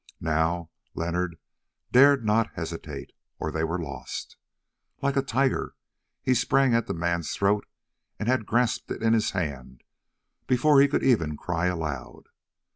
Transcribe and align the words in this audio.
Now 0.19 0.71
Leonard 0.95 1.35
dared 1.91 2.25
not 2.25 2.55
hesitate, 2.55 3.11
or 3.37 3.51
they 3.51 3.63
were 3.63 3.77
lost. 3.77 4.35
Like 4.99 5.15
a 5.15 5.21
tiger 5.21 5.75
he 6.23 6.33
sprang 6.33 6.73
at 6.73 6.87
the 6.87 6.95
man's 6.95 7.31
throat 7.35 7.67
and 8.17 8.27
had 8.27 8.47
grasped 8.47 8.89
it 8.89 9.03
in 9.03 9.13
his 9.13 9.29
hand 9.37 9.83
before 10.47 10.81
he 10.81 10.87
could 10.87 11.03
even 11.03 11.37
cry 11.37 11.67
aloud. 11.67 12.23